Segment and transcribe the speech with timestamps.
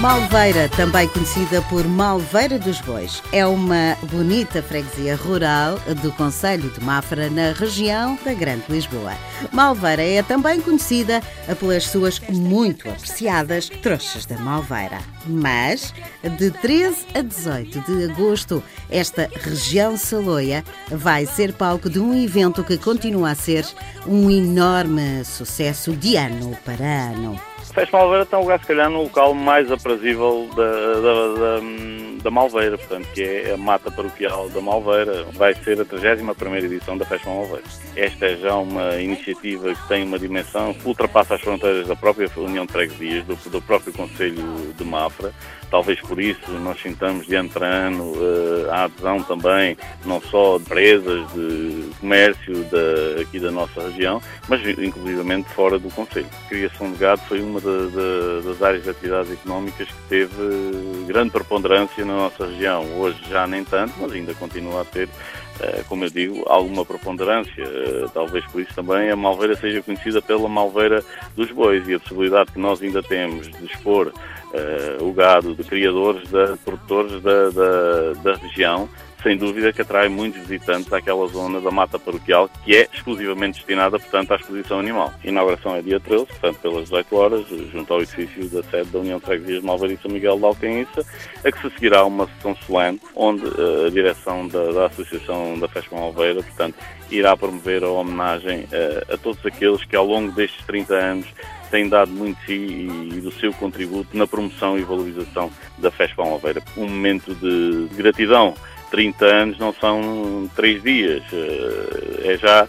[0.00, 6.82] Malveira, também conhecida por Malveira dos Bois, é uma bonita freguesia rural do Conselho de
[6.82, 9.12] Mafra, na região da Grande Lisboa.
[9.52, 11.20] Malveira é também conhecida
[11.60, 14.98] pelas suas muito apreciadas trouxas da Malveira.
[15.26, 15.94] Mas,
[16.38, 22.64] de 13 a 18 de agosto, esta região saloia vai ser palco de um evento
[22.64, 23.64] que continua a ser
[24.06, 27.38] um enorme sucesso de ano para ano.
[27.72, 32.30] Festa Malveira tem um lugar, se calhar, no local mais aprazível da, da, da, da,
[32.30, 35.24] Malveira, portanto, que é a Mata Paroquial da Malveira.
[35.32, 37.64] Vai ser a 31 edição da Festa Malveira.
[37.96, 42.30] Esta é já uma iniciativa que tem uma dimensão que ultrapassa as fronteiras da própria
[42.36, 45.32] União de Freguesias, do, do próprio Conselho de Mafra.
[45.72, 50.58] Talvez por isso nós sintamos de ano para ano uh, a adesão também, não só
[50.58, 56.26] de empresas, de comércio de, aqui da nossa região, mas inclusivamente fora do Conselho.
[56.44, 59.32] A criação de gado foi uma das áreas de atividades
[59.72, 62.84] económicas que teve grande preponderância na nossa região.
[62.98, 65.08] Hoje já nem tanto, mas ainda continua a ter
[65.60, 67.62] eh, como eu digo, alguma preponderância.
[67.62, 72.00] Eh, talvez por isso também a Malveira seja conhecida pela Malveira dos Bois e a
[72.00, 77.50] possibilidade que nós ainda temos de expor uh, o gado de criadores, de produtores da,
[77.50, 78.88] da, da região,
[79.22, 83.98] sem dúvida que atrai muitos visitantes àquela zona da mata paroquial que é exclusivamente destinada,
[83.98, 85.12] portanto, à exposição animal.
[85.22, 88.98] A inauguração é dia 13, portanto, pelas 18 horas, junto ao edifício da sede da
[88.98, 91.06] União de Freguesias de Miguel de Alcança,
[91.44, 95.68] a que se seguirá uma sessão solene, onde uh, a direção da, da Associação da
[95.68, 96.74] Festa Malveira, portanto,
[97.10, 101.26] irá promover a homenagem uh, a todos aqueles que ao longo destes 30 anos
[101.70, 106.16] têm dado muito de si e do seu contributo na promoção e valorização da Festa
[106.16, 106.62] Palmaveira.
[106.76, 108.54] Um momento de gratidão
[108.92, 112.68] 30 anos não são três dias, eh, é já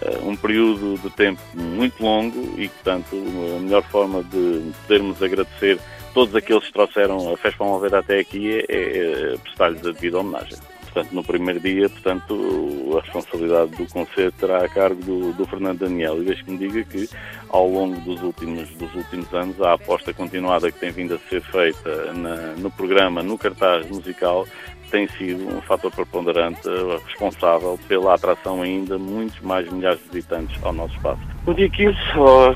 [0.00, 3.16] eh, um período de tempo muito longo e, portanto,
[3.56, 5.78] a melhor forma de podermos agradecer
[6.14, 10.56] todos aqueles que trouxeram a Festa Palmaveira até aqui é, é prestar-lhes a devida homenagem.
[10.96, 15.80] Portanto, no primeiro dia, portanto, a responsabilidade do Conselho terá a cargo do, do Fernando
[15.80, 16.22] Daniel.
[16.22, 17.06] E deixe-me diga que,
[17.50, 21.42] ao longo dos últimos, dos últimos anos, a aposta continuada que tem vindo a ser
[21.42, 24.46] feita na, no programa, no cartaz musical,
[24.90, 26.66] tem sido um fator preponderante
[27.06, 31.20] responsável pela atração ainda muitos mais milhares de visitantes ao nosso espaço.
[31.46, 31.94] O dia 15,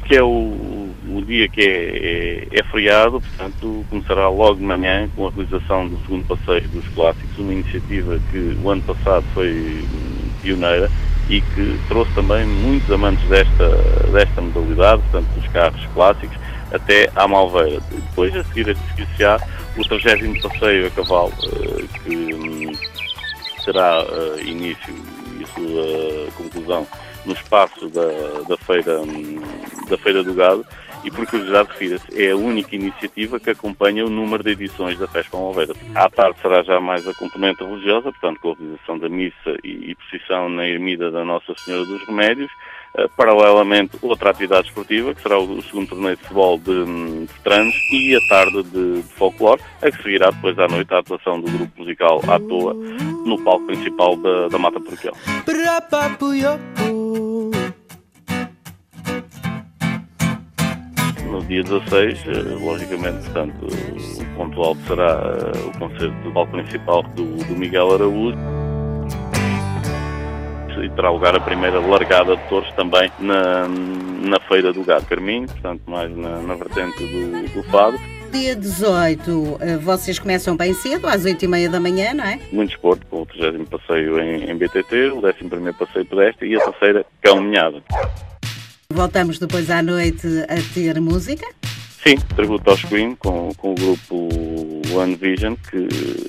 [0.09, 0.50] que é o,
[1.09, 5.88] o dia que é, é, é, feriado, portanto, começará logo de manhã com a realização
[5.88, 9.84] do segundo passeio dos clássicos, uma iniciativa que o ano passado foi
[10.43, 10.91] pioneira
[11.28, 13.69] e que trouxe também muitos amantes desta,
[14.12, 16.37] desta modalidade, portanto, dos carros clássicos,
[16.72, 17.81] até à Malveira.
[17.91, 19.09] Depois, a seguir, a seguir
[19.77, 22.72] o 30 passeio a cavalo, eh, que hum,
[23.65, 24.94] terá eh, início
[25.41, 26.87] e sua conclusão
[27.25, 28.09] no espaço da,
[28.49, 29.41] da, feira, hum,
[29.88, 30.67] da Feira do Gado
[31.05, 35.06] e, por curiosidade, refira-se, é a única iniciativa que acompanha o número de edições da
[35.06, 35.75] Festa Alveira.
[35.94, 39.93] À tarde será já mais a componente religiosa, portanto, com a realização da missa e,
[39.93, 39.97] e
[40.50, 42.50] na ermida da Nossa Senhora dos Remédios,
[42.93, 47.41] Uh, paralelamente, outra atividade esportiva, que será o, segundo torneio de futebol de, hum, de
[47.44, 51.41] Tranos, e a tarde de, de folclore, a que seguirá depois à noite a atuação
[51.41, 55.15] do grupo musical à toa, no palco principal da, da Mata Paroquial.
[61.31, 66.53] No dia 16, eh, logicamente, portanto, o ponto alto será eh, o concerto do palco
[66.53, 68.37] principal do, do Miguel Araújo
[70.83, 75.47] e terá lugar a primeira largada de touros também na, na Feira do Gado Carminho,
[75.47, 77.99] portanto mais na, na vertente do, do Fado.
[78.33, 82.39] Dia 18, eh, vocês começam bem cedo, às 8h30 da manhã, não é?
[82.53, 86.61] Muito esporte, com o 30 passeio em, em BTT, o 11 passeio pedestre e a
[86.61, 87.83] terceira caminhada.
[88.93, 91.47] Voltamos depois à noite a ter música?
[92.03, 95.88] Sim, tributo aos Queen com, com o grupo One Vision, que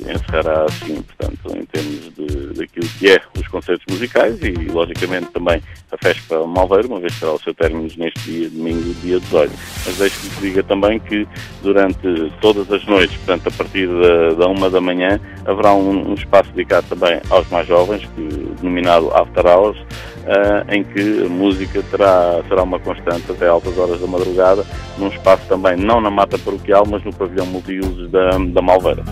[0.09, 5.61] encerrará assim, portanto, em termos de, daquilo que é os concertos musicais e, logicamente, também
[5.91, 9.53] a festa Malveiro, uma vez que terá o seu término neste dia, domingo, dia 18.
[9.85, 11.27] Mas deixe-me que diga também que
[11.61, 16.13] durante todas as noites, portanto, a partir da, da uma da manhã, haverá um, um
[16.13, 18.21] espaço dedicado também aos mais jovens, que,
[18.61, 23.99] denominado After Hours, uh, em que a música terá, será uma constante até altas horas
[23.99, 24.65] da madrugada,
[24.97, 29.03] num espaço também não na mata paroquial, mas no pavilhão multiusos da, da Malveira.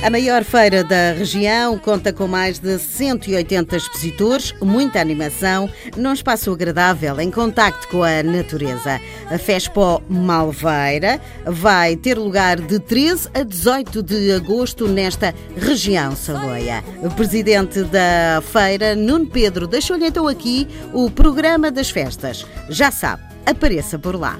[0.00, 6.52] A maior feira da região conta com mais de 180 expositores, muita animação, num espaço
[6.52, 9.00] agradável, em contacto com a natureza.
[9.28, 16.84] A Fespo Malveira vai ter lugar de 13 a 18 de agosto nesta região saloia.
[17.02, 22.46] O presidente da feira, Nuno Pedro, deixou-lhe então aqui o programa das festas.
[22.68, 24.38] Já sabe, apareça por lá.